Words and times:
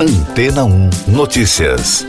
Antena 0.00 0.64
1 0.64 0.90
Notícias. 1.08 2.06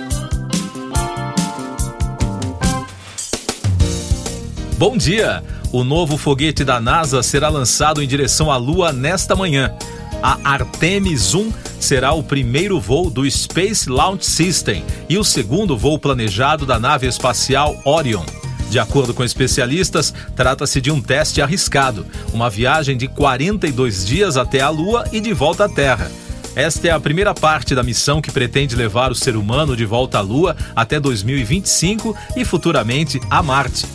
Bom 4.77 4.96
dia! 4.96 5.44
O 5.71 5.83
novo 5.83 6.15
foguete 6.15 6.63
da 6.63 6.79
NASA 6.79 7.23
será 7.23 7.49
lançado 7.49 8.04
em 8.04 8.07
direção 8.07 8.52
à 8.52 8.57
Lua 8.57 8.94
nesta 8.94 9.36
manhã. 9.36 9.73
A 10.21 10.38
Artemis 10.44 11.33
1 11.33 11.52
será 11.79 12.13
o 12.13 12.21
primeiro 12.21 12.79
voo 12.79 13.10
do 13.10 13.28
Space 13.28 13.90
Launch 13.90 14.24
System 14.24 14.85
e 15.10 15.17
o 15.17 15.24
segundo 15.24 15.76
voo 15.76 15.97
planejado 15.97 16.67
da 16.67 16.77
nave 16.77 17.08
espacial 17.08 17.76
Orion. 17.84 18.23
De 18.70 18.77
acordo 18.77 19.16
com 19.16 19.23
especialistas, 19.23 20.13
trata-se 20.35 20.80
de 20.80 20.91
um 20.91 21.02
teste 21.02 21.41
arriscado, 21.41 22.05
uma 22.31 22.52
viagem 22.52 22.95
de 22.95 23.08
42 23.08 24.05
dias 24.05 24.38
até 24.38 24.62
a 24.62 24.70
Lua 24.70 25.05
e 25.12 25.20
de 25.20 25.34
volta 25.34 25.66
à 25.66 25.70
Terra. 25.70 26.12
Esta 26.59 26.89
é 26.89 26.91
a 26.91 26.99
primeira 26.99 27.34
parte 27.34 27.73
da 27.73 27.81
missão 27.81 28.21
que 28.21 28.34
pretende 28.34 28.75
levar 28.75 29.13
o 29.13 29.15
ser 29.15 29.38
humano 29.38 29.77
de 29.77 29.85
volta 29.85 30.17
à 30.17 30.21
Lua 30.21 30.57
até 30.75 30.99
2025 30.99 32.13
e 32.35 32.43
futuramente 32.43 33.17
a 33.29 33.41
Marte. 33.41 33.85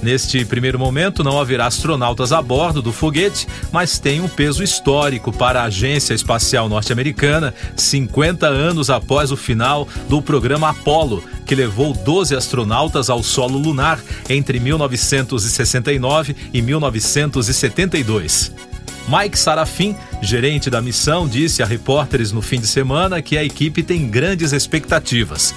Neste 0.00 0.44
primeiro 0.44 0.78
momento, 0.78 1.24
não 1.24 1.40
haverá 1.40 1.66
astronautas 1.66 2.30
a 2.30 2.40
bordo 2.40 2.80
do 2.80 2.92
foguete, 2.92 3.48
mas 3.72 3.98
tem 3.98 4.20
um 4.20 4.28
peso 4.28 4.62
histórico 4.62 5.32
para 5.32 5.62
a 5.62 5.64
Agência 5.64 6.14
Espacial 6.14 6.68
Norte-Americana, 6.68 7.52
50 7.76 8.46
anos 8.46 8.88
após 8.88 9.32
o 9.32 9.36
final 9.36 9.88
do 10.08 10.22
programa 10.22 10.70
Apollo, 10.70 11.24
que 11.44 11.56
levou 11.56 11.92
12 11.92 12.36
astronautas 12.36 13.10
ao 13.10 13.20
solo 13.20 13.58
lunar 13.58 13.98
entre 14.28 14.60
1969 14.60 16.36
e 16.54 16.62
1972. 16.62 18.71
Mike 19.08 19.38
Sarafim, 19.38 19.96
gerente 20.20 20.70
da 20.70 20.80
missão, 20.80 21.28
disse 21.28 21.62
a 21.62 21.66
repórteres 21.66 22.32
no 22.32 22.40
fim 22.40 22.60
de 22.60 22.66
semana 22.66 23.20
que 23.20 23.36
a 23.36 23.44
equipe 23.44 23.82
tem 23.82 24.08
grandes 24.08 24.52
expectativas. 24.52 25.54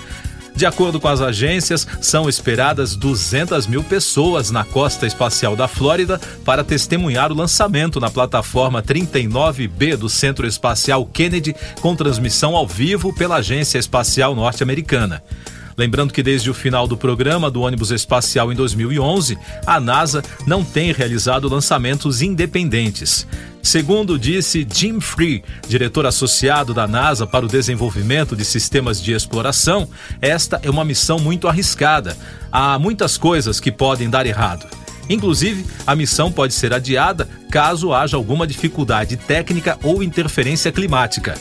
De 0.55 0.65
acordo 0.65 1.01
com 1.01 1.09
as 1.09 1.19
agências, 1.19 1.85
são 1.99 2.29
esperadas 2.29 2.95
200 2.95 3.67
mil 3.67 3.83
pessoas 3.83 4.51
na 4.51 4.63
costa 4.63 5.05
espacial 5.05 5.53
da 5.53 5.67
Flórida 5.67 6.19
para 6.45 6.63
testemunhar 6.63 7.29
o 7.29 7.35
lançamento 7.35 7.99
na 7.99 8.09
plataforma 8.09 8.81
39B 8.81 9.97
do 9.97 10.07
Centro 10.07 10.47
Espacial 10.47 11.05
Kennedy, 11.05 11.53
com 11.81 11.93
transmissão 11.93 12.55
ao 12.55 12.65
vivo 12.65 13.13
pela 13.13 13.37
Agência 13.37 13.77
Espacial 13.77 14.33
Norte-Americana. 14.33 15.21
Lembrando 15.77 16.13
que 16.13 16.23
desde 16.23 16.49
o 16.49 16.53
final 16.53 16.87
do 16.87 16.95
programa 16.95 17.51
do 17.51 17.61
ônibus 17.61 17.91
espacial 17.91 18.51
em 18.51 18.55
2011, 18.55 19.37
a 19.65 19.79
NASA 19.79 20.23
não 20.47 20.63
tem 20.63 20.93
realizado 20.93 21.49
lançamentos 21.49 22.21
independentes. 22.21 23.27
Segundo 23.61 24.17
disse 24.17 24.65
Jim 24.71 25.01
Free, 25.01 25.43
diretor 25.67 26.05
associado 26.05 26.73
da 26.73 26.87
NASA 26.87 27.27
para 27.27 27.45
o 27.45 27.49
desenvolvimento 27.49 28.35
de 28.35 28.45
sistemas 28.45 29.01
de 29.01 29.11
exploração, 29.11 29.89
esta 30.21 30.59
é 30.63 30.69
uma 30.69 30.85
missão 30.85 31.19
muito 31.19 31.47
arriscada. 31.47 32.15
Há 32.51 32.79
muitas 32.79 33.17
coisas 33.17 33.59
que 33.59 33.71
podem 33.71 34.09
dar 34.09 34.25
errado. 34.25 34.67
Inclusive, 35.09 35.65
a 35.85 35.95
missão 35.95 36.31
pode 36.31 36.53
ser 36.53 36.73
adiada 36.73 37.27
caso 37.51 37.93
haja 37.93 38.15
alguma 38.15 38.47
dificuldade 38.47 39.17
técnica 39.17 39.77
ou 39.83 40.01
interferência 40.01 40.71
climática. 40.71 41.35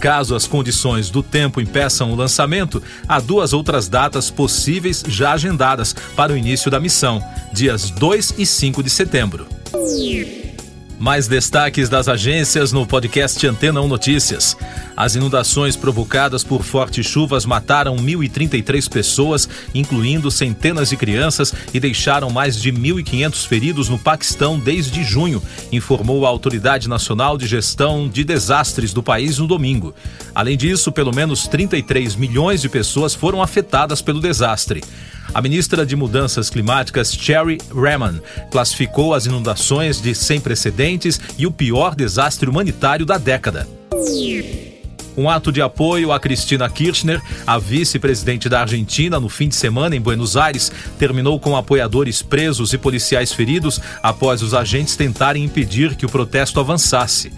Caso 0.00 0.34
as 0.34 0.46
condições 0.46 1.10
do 1.10 1.22
tempo 1.22 1.60
impeçam 1.60 2.10
o 2.10 2.16
lançamento, 2.16 2.82
há 3.06 3.20
duas 3.20 3.52
outras 3.52 3.86
datas 3.86 4.30
possíveis 4.30 5.04
já 5.06 5.32
agendadas 5.32 5.94
para 6.16 6.32
o 6.32 6.36
início 6.36 6.70
da 6.70 6.80
missão, 6.80 7.22
dias 7.52 7.90
2 7.90 8.34
e 8.38 8.46
5 8.46 8.82
de 8.82 8.88
setembro. 8.88 9.46
Mais 11.00 11.26
destaques 11.26 11.88
das 11.88 12.08
agências 12.08 12.72
no 12.72 12.86
podcast 12.86 13.46
Antena 13.46 13.80
1 13.80 13.88
Notícias. 13.88 14.54
As 14.94 15.14
inundações 15.14 15.74
provocadas 15.74 16.44
por 16.44 16.62
fortes 16.62 17.06
chuvas 17.06 17.46
mataram 17.46 17.96
1.033 17.96 18.86
pessoas, 18.86 19.48
incluindo 19.74 20.30
centenas 20.30 20.90
de 20.90 20.98
crianças, 20.98 21.54
e 21.72 21.80
deixaram 21.80 22.28
mais 22.28 22.60
de 22.60 22.70
1.500 22.70 23.46
feridos 23.46 23.88
no 23.88 23.98
Paquistão 23.98 24.58
desde 24.58 25.02
junho, 25.02 25.42
informou 25.72 26.26
a 26.26 26.28
Autoridade 26.28 26.86
Nacional 26.86 27.38
de 27.38 27.46
Gestão 27.46 28.06
de 28.06 28.22
Desastres 28.22 28.92
do 28.92 29.02
país 29.02 29.38
no 29.38 29.46
domingo. 29.46 29.94
Além 30.34 30.54
disso, 30.54 30.92
pelo 30.92 31.14
menos 31.14 31.48
33 31.48 32.14
milhões 32.14 32.60
de 32.60 32.68
pessoas 32.68 33.14
foram 33.14 33.42
afetadas 33.42 34.02
pelo 34.02 34.20
desastre. 34.20 34.82
A 35.32 35.40
ministra 35.40 35.86
de 35.86 35.94
Mudanças 35.94 36.50
Climáticas, 36.50 37.12
Cherry 37.12 37.58
Raman, 37.72 38.20
classificou 38.50 39.14
as 39.14 39.26
inundações 39.26 40.00
de 40.00 40.12
sem 40.12 40.40
precedentes 40.40 41.20
e 41.38 41.46
o 41.46 41.52
pior 41.52 41.94
desastre 41.94 42.50
humanitário 42.50 43.06
da 43.06 43.16
década. 43.16 43.68
Um 45.16 45.30
ato 45.30 45.52
de 45.52 45.62
apoio 45.62 46.10
a 46.10 46.18
Cristina 46.18 46.68
Kirchner, 46.68 47.20
a 47.46 47.58
vice-presidente 47.58 48.48
da 48.48 48.62
Argentina, 48.62 49.20
no 49.20 49.28
fim 49.28 49.48
de 49.48 49.54
semana 49.54 49.94
em 49.94 50.00
Buenos 50.00 50.36
Aires, 50.36 50.72
terminou 50.98 51.38
com 51.38 51.56
apoiadores 51.56 52.22
presos 52.22 52.72
e 52.72 52.78
policiais 52.78 53.32
feridos 53.32 53.80
após 54.02 54.42
os 54.42 54.52
agentes 54.52 54.96
tentarem 54.96 55.44
impedir 55.44 55.94
que 55.94 56.06
o 56.06 56.08
protesto 56.08 56.58
avançasse. 56.58 57.32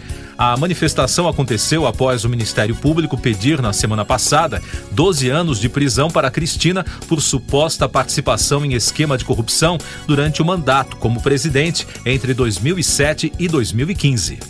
A 0.44 0.56
manifestação 0.56 1.28
aconteceu 1.28 1.86
após 1.86 2.25
o 2.25 2.28
Ministério 2.28 2.75
Público 2.75 3.16
pedir 3.16 3.62
na 3.62 3.72
semana 3.72 4.04
passada 4.04 4.60
12 4.91 5.28
anos 5.28 5.60
de 5.60 5.69
prisão 5.69 6.10
para 6.10 6.32
Cristina 6.32 6.84
por 7.06 7.22
suposta 7.22 7.88
participação 7.88 8.64
em 8.64 8.72
esquema 8.72 9.16
de 9.16 9.25
corrupção 9.25 9.78
durante 10.04 10.42
o 10.42 10.44
mandato 10.44 10.97
como 10.97 11.22
presidente 11.22 11.86
entre 12.04 12.34
2007 12.34 13.32
e 13.38 13.47
2015. 13.47 14.41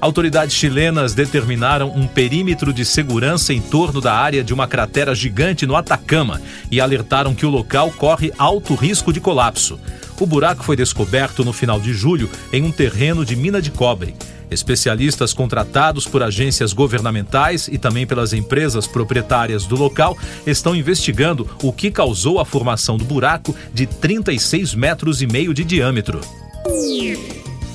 Autoridades 0.00 0.56
chilenas 0.56 1.12
determinaram 1.12 1.90
um 1.90 2.06
perímetro 2.06 2.72
de 2.72 2.86
segurança 2.86 3.52
em 3.52 3.60
torno 3.60 4.00
da 4.00 4.14
área 4.14 4.42
de 4.42 4.54
uma 4.54 4.66
cratera 4.66 5.14
gigante 5.14 5.66
no 5.66 5.76
Atacama 5.76 6.40
e 6.70 6.80
alertaram 6.80 7.34
que 7.34 7.44
o 7.44 7.50
local 7.50 7.90
corre 7.90 8.32
alto 8.38 8.74
risco 8.74 9.12
de 9.12 9.20
colapso. 9.20 9.78
O 10.18 10.24
buraco 10.24 10.64
foi 10.64 10.74
descoberto 10.74 11.44
no 11.44 11.52
final 11.52 11.78
de 11.78 11.92
julho 11.92 12.30
em 12.50 12.62
um 12.62 12.72
terreno 12.72 13.26
de 13.26 13.36
mina 13.36 13.60
de 13.60 13.70
cobre. 13.70 14.14
Especialistas 14.50 15.34
contratados 15.34 16.06
por 16.06 16.22
agências 16.22 16.72
governamentais 16.72 17.68
e 17.68 17.76
também 17.76 18.06
pelas 18.06 18.32
empresas 18.32 18.86
proprietárias 18.86 19.66
do 19.66 19.76
local 19.76 20.16
estão 20.46 20.74
investigando 20.74 21.48
o 21.62 21.72
que 21.72 21.90
causou 21.90 22.40
a 22.40 22.44
formação 22.44 22.96
do 22.96 23.04
buraco 23.04 23.54
de 23.72 23.86
36 23.86 24.74
metros 24.74 25.20
e 25.20 25.26
meio 25.26 25.52
de 25.52 25.64
diâmetro. 25.64 26.20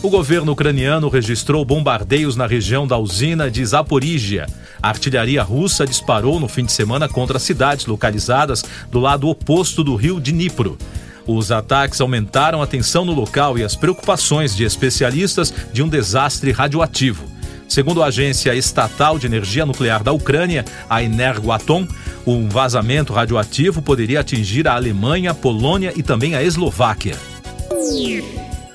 O 0.01 0.09
governo 0.09 0.51
ucraniano 0.51 1.07
registrou 1.07 1.63
bombardeios 1.63 2.35
na 2.35 2.45
região 2.45 2.85
da 2.85 2.97
usina 2.97 3.49
de 3.49 3.65
Zaporígia. 3.65 4.47
A 4.81 4.89
artilharia 4.89 5.41
russa 5.41 5.85
disparou 5.85 6.41
no 6.41 6.49
fim 6.49 6.65
de 6.65 6.73
semana 6.73 7.07
contra 7.07 7.39
cidades 7.39 7.85
localizadas 7.85 8.65
do 8.91 8.99
lado 8.99 9.29
oposto 9.29 9.81
do 9.81 9.95
rio 9.95 10.19
Dnipro. 10.19 10.77
Os 11.25 11.51
ataques 11.51 12.01
aumentaram 12.01 12.61
a 12.61 12.67
tensão 12.67 13.05
no 13.05 13.13
local 13.13 13.57
e 13.57 13.63
as 13.63 13.75
preocupações 13.75 14.55
de 14.55 14.63
especialistas 14.63 15.53
de 15.71 15.81
um 15.81 15.87
desastre 15.87 16.51
radioativo. 16.51 17.25
Segundo 17.67 18.03
a 18.03 18.07
Agência 18.07 18.53
Estatal 18.53 19.17
de 19.17 19.25
Energia 19.25 19.65
Nuclear 19.65 20.03
da 20.03 20.11
Ucrânia, 20.11 20.65
a 20.89 21.01
Energoatom, 21.01 21.87
um 22.27 22.47
vazamento 22.47 23.13
radioativo 23.13 23.81
poderia 23.81 24.19
atingir 24.19 24.67
a 24.67 24.75
Alemanha, 24.75 25.33
Polônia 25.33 25.93
e 25.95 26.03
também 26.03 26.35
a 26.35 26.43
Eslováquia. 26.43 27.17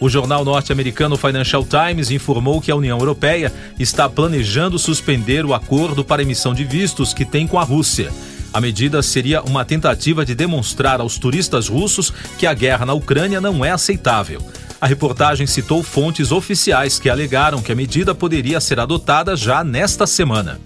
O 0.00 0.08
jornal 0.08 0.44
norte-americano 0.44 1.16
Financial 1.16 1.64
Times 1.64 2.10
informou 2.10 2.60
que 2.60 2.70
a 2.70 2.76
União 2.76 2.98
Europeia 2.98 3.52
está 3.78 4.08
planejando 4.08 4.78
suspender 4.78 5.44
o 5.44 5.52
acordo 5.52 6.04
para 6.04 6.22
emissão 6.22 6.54
de 6.54 6.64
vistos 6.64 7.12
que 7.12 7.24
tem 7.24 7.46
com 7.46 7.58
a 7.58 7.64
Rússia. 7.64 8.10
A 8.52 8.60
medida 8.60 9.02
seria 9.02 9.42
uma 9.42 9.64
tentativa 9.64 10.24
de 10.24 10.34
demonstrar 10.34 11.00
aos 11.00 11.18
turistas 11.18 11.68
russos 11.68 12.12
que 12.38 12.46
a 12.46 12.54
guerra 12.54 12.86
na 12.86 12.94
Ucrânia 12.94 13.40
não 13.40 13.64
é 13.64 13.70
aceitável. 13.70 14.42
A 14.80 14.86
reportagem 14.86 15.46
citou 15.46 15.82
fontes 15.82 16.30
oficiais 16.30 16.98
que 16.98 17.10
alegaram 17.10 17.60
que 17.60 17.72
a 17.72 17.74
medida 17.74 18.14
poderia 18.14 18.60
ser 18.60 18.78
adotada 18.78 19.36
já 19.36 19.64
nesta 19.64 20.06
semana. 20.06 20.60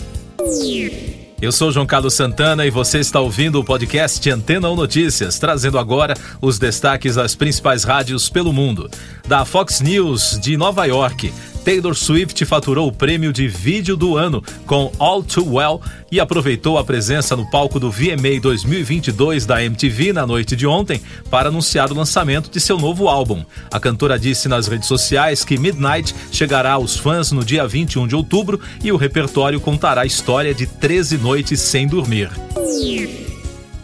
Eu 1.41 1.51
sou 1.51 1.73
João 1.73 1.85
Carlos 1.85 2.15
Santana 2.15 2.65
e 2.65 2.71
você 2.71 3.01
está 3.01 3.19
ouvindo 3.19 3.59
o 3.59 3.65
podcast 3.65 4.31
Antena 4.31 4.71
1 4.71 4.77
Notícias, 4.77 5.41
trazendo 5.41 5.77
agora 5.77 6.15
os 6.41 6.57
destaques 6.57 7.17
das 7.17 7.35
principais 7.35 7.83
rádios 7.83 8.29
pelo 8.29 8.53
mundo. 8.53 8.89
Da 9.27 9.45
Fox 9.45 9.81
News 9.81 10.39
de 10.41 10.57
Nova 10.57 10.85
York, 10.85 11.33
Taylor 11.65 11.95
Swift 11.95 12.45
faturou 12.45 12.89
o 12.89 12.93
prêmio 12.93 13.33
de 13.33 13.47
vídeo 13.47 13.97
do 13.97 14.17
ano 14.17 14.43
com 14.67 14.91
All 14.99 15.23
Too 15.23 15.55
Well 15.55 15.81
e 16.11 16.19
aproveitou 16.19 16.77
a 16.77 16.85
presença 16.85 17.37
no 17.37 17.49
palco 17.51 17.79
do 17.79 17.91
VMA 17.91 18.41
2022 18.41 19.47
da 19.47 19.63
MTV 19.63 20.13
na 20.13 20.27
noite 20.27 20.57
de 20.57 20.67
ontem 20.67 21.01
para 21.31 21.49
anunciar 21.49 21.91
o 21.91 21.95
lançamento 21.95 22.51
de 22.51 22.61
seu 22.61 22.77
novo 22.79 23.09
álbum. 23.09 23.45
A 23.71 23.79
cantora 23.79 24.19
disse 24.19 24.49
nas 24.49 24.67
redes 24.67 24.89
sociais 24.89 25.45
que 25.45 25.57
Midnight 25.57 26.15
chegará 26.33 26.73
aos 26.73 26.97
fãs 26.97 27.31
no 27.31 27.45
dia 27.45 27.67
21 27.67 28.07
de 28.09 28.17
outubro 28.17 28.61
e 28.83 28.91
o 28.91 28.97
repertório 28.97 29.61
contará 29.61 30.03
a 30.03 30.07
história 30.07 30.53
de 30.53 30.67
13 30.67 31.19
noites 31.19 31.61
sem 31.61 31.87
dormir. 31.87 32.29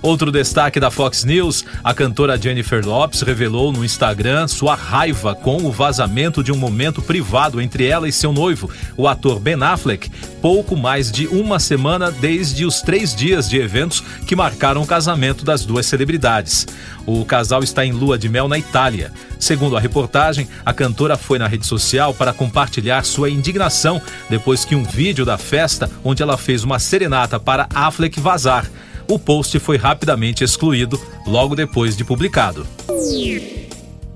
Outro 0.00 0.30
destaque 0.30 0.78
da 0.78 0.92
Fox 0.92 1.24
News: 1.24 1.64
a 1.82 1.92
cantora 1.92 2.40
Jennifer 2.40 2.86
Lopes 2.86 3.22
revelou 3.22 3.72
no 3.72 3.84
Instagram 3.84 4.46
sua 4.46 4.76
raiva 4.76 5.34
com 5.34 5.56
o 5.64 5.72
vazamento 5.72 6.42
de 6.42 6.52
um 6.52 6.56
momento 6.56 7.02
privado 7.02 7.60
entre 7.60 7.86
ela 7.86 8.08
e 8.08 8.12
seu 8.12 8.32
noivo, 8.32 8.70
o 8.96 9.08
ator 9.08 9.40
Ben 9.40 9.60
Affleck, 9.60 10.08
pouco 10.40 10.76
mais 10.76 11.10
de 11.10 11.26
uma 11.26 11.58
semana 11.58 12.12
desde 12.12 12.64
os 12.64 12.80
três 12.80 13.12
dias 13.12 13.48
de 13.48 13.58
eventos 13.58 14.00
que 14.24 14.36
marcaram 14.36 14.82
o 14.82 14.86
casamento 14.86 15.44
das 15.44 15.64
duas 15.64 15.86
celebridades. 15.86 16.66
O 17.04 17.24
casal 17.24 17.64
está 17.64 17.84
em 17.84 17.90
lua 17.90 18.16
de 18.16 18.28
mel 18.28 18.46
na 18.46 18.58
Itália. 18.58 19.12
Segundo 19.40 19.76
a 19.76 19.80
reportagem, 19.80 20.48
a 20.64 20.72
cantora 20.72 21.16
foi 21.16 21.40
na 21.40 21.48
rede 21.48 21.66
social 21.66 22.14
para 22.14 22.32
compartilhar 22.32 23.04
sua 23.04 23.30
indignação 23.30 24.00
depois 24.30 24.64
que 24.64 24.76
um 24.76 24.84
vídeo 24.84 25.24
da 25.24 25.38
festa, 25.38 25.90
onde 26.04 26.22
ela 26.22 26.36
fez 26.36 26.62
uma 26.62 26.78
serenata 26.78 27.40
para 27.40 27.66
Affleck 27.74 28.20
vazar 28.20 28.64
o 29.08 29.18
post 29.18 29.58
foi 29.58 29.76
rapidamente 29.76 30.44
excluído 30.44 31.00
logo 31.26 31.56
depois 31.56 31.96
de 31.96 32.04
publicado. 32.04 32.66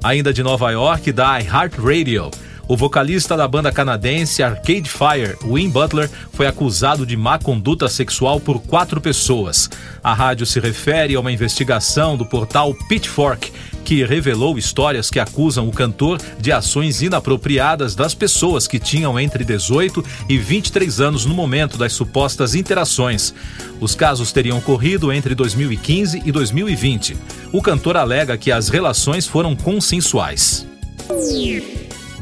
Ainda 0.05 0.33
de 0.33 0.43
Nova 0.43 0.71
York, 0.71 1.13
da 1.13 1.41
iHeartRadio. 1.41 2.31
O 2.69 2.77
vocalista 2.77 3.37
da 3.37 3.47
banda 3.49 3.73
canadense 3.73 4.43
Arcade 4.43 4.89
Fire, 4.89 5.37
Win 5.45 5.69
Butler, 5.69 6.09
foi 6.33 6.47
acusado 6.47 7.05
de 7.05 7.17
má 7.17 7.39
conduta 7.39 7.89
sexual 7.89 8.41
por 8.41 8.61
quatro 8.61 9.01
pessoas. 9.01 9.69
A 10.03 10.15
rádio 10.15 10.47
se 10.47 10.61
refere 10.61 11.15
a 11.15 11.21
uma 11.21 11.33
investigação 11.33 12.17
do 12.17 12.25
portal 12.25 12.75
Pitchfork, 12.89 13.53
que 13.85 14.05
revelou 14.05 14.59
histórias 14.59 15.11
que 15.11 15.19
acusam 15.19 15.69
o 15.69 15.73
cantor 15.73 16.21
de 16.39 16.53
ações 16.53 17.03
inapropriadas 17.03 17.95
das 17.95 18.15
pessoas 18.15 18.67
que 18.67 18.79
tinham 18.79 19.19
entre 19.19 19.45
18 19.45 20.05
e 20.29 20.39
23 20.39 21.01
anos 21.01 21.25
no 21.25 21.35
momento 21.35 21.77
das 21.77 21.93
supostas 21.93 22.55
interações. 22.55 23.35
Os 23.81 23.95
casos 23.95 24.33
teriam 24.33 24.59
ocorrido 24.59 25.13
entre 25.13 25.35
2015 25.35 26.23
e 26.25 26.33
2020. 26.33 27.17
O 27.53 27.61
cantor 27.61 27.97
alega 27.97 28.37
que 28.37 28.53
as 28.53 28.69
relações 28.69 29.27
foram 29.27 29.55
consensuais 29.57 30.67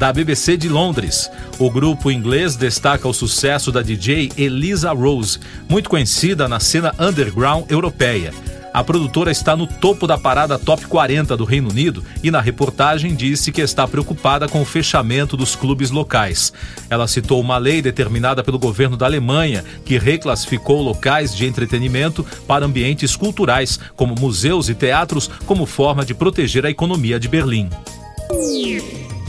da 0.01 0.11
BBC 0.15 0.57
de 0.57 0.67
Londres. 0.67 1.31
O 1.59 1.71
grupo 1.71 2.11
inglês 2.11 2.57
destaca 2.57 3.07
o 3.07 3.13
sucesso 3.13 3.71
da 3.71 3.83
DJ 3.83 4.33
Elisa 4.35 4.93
Rose, 4.93 5.39
muito 5.69 5.91
conhecida 5.91 6.49
na 6.49 6.59
cena 6.59 6.95
underground 6.99 7.71
europeia. 7.71 8.33
A 8.73 8.85
produtora 8.85 9.33
está 9.33 9.57
no 9.57 9.67
topo 9.67 10.07
da 10.07 10.17
parada 10.17 10.57
Top 10.59 10.87
40 10.87 11.37
do 11.37 11.45
Reino 11.45 11.71
Unido 11.71 12.05
e 12.23 12.31
na 12.31 12.41
reportagem 12.41 13.17
disse 13.17 13.51
que 13.51 13.61
está 13.61 13.87
preocupada 13.87 14.49
com 14.49 14.63
o 14.63 14.65
fechamento 14.65 15.37
dos 15.37 15.57
clubes 15.57 15.91
locais. 15.91 16.53
Ela 16.89 17.09
citou 17.09 17.41
uma 17.41 17.59
lei 17.59 17.83
determinada 17.83 18.45
pelo 18.45 18.61
governo 18.61 18.97
da 18.97 19.07
Alemanha 19.07 19.65
que 19.85 19.99
reclassificou 19.99 20.83
locais 20.83 21.35
de 21.35 21.47
entretenimento 21.47 22.25
para 22.47 22.65
ambientes 22.65 23.17
culturais, 23.17 23.81
como 23.97 24.15
museus 24.15 24.69
e 24.69 24.75
teatros, 24.75 25.29
como 25.47 25.67
forma 25.67 26.05
de 26.05 26.15
proteger 26.15 26.65
a 26.65 26.71
economia 26.71 27.19
de 27.19 27.27
Berlim. 27.27 27.69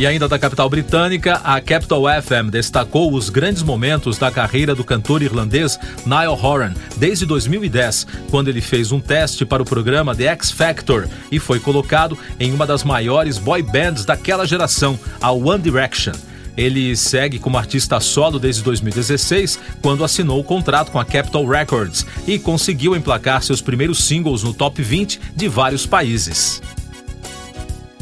E 0.01 0.07
ainda 0.07 0.27
da 0.27 0.39
capital 0.39 0.68
britânica, 0.68 1.36
a 1.44 1.62
Capital 1.62 2.06
FM 2.24 2.50
destacou 2.50 3.13
os 3.13 3.30
grandes 3.30 3.62
momentos 3.62 4.18
da 4.18 4.31
carreira 4.31 4.74
do 4.74 4.83
cantor 4.83 5.21
irlandês 5.21 5.80
Niall 6.07 6.44
Horan 6.44 6.74
desde 6.98 7.24
2010, 7.24 8.07
quando 8.31 8.48
ele 8.48 8.62
fez 8.62 8.92
um 8.92 9.00
teste 9.00 9.45
para 9.45 9.62
o 9.62 9.65
programa 9.65 10.15
The 10.15 10.24
X 10.24 10.50
Factor 10.50 11.07
e 11.31 11.38
foi 11.38 11.59
colocado 11.59 12.18
em 12.39 12.51
uma 12.51 12.65
das 12.65 12.83
maiores 12.83 13.38
boy 13.38 13.62
bands 13.62 14.03
daquela 14.03 14.44
geração, 14.44 15.00
a 15.21 15.31
One 15.31 15.62
Direction. 15.62 16.13
Ele 16.57 16.95
segue 16.95 17.38
como 17.38 17.59
artista 17.59 18.00
solo 18.00 18.39
desde 18.39 18.63
2016, 18.63 19.59
quando 19.83 20.03
assinou 20.03 20.39
o 20.39 20.44
contrato 20.44 20.92
com 20.92 21.00
a 21.00 21.06
Capitol 21.06 21.45
Records 21.45 22.07
e 22.25 22.39
conseguiu 22.39 22.95
emplacar 22.95 23.44
seus 23.44 23.62
primeiros 23.62 24.03
singles 24.03 24.42
no 24.42 24.51
top 24.51 24.81
20 24.81 25.21
de 25.36 25.48
vários 25.48 25.86
países. 25.86 26.59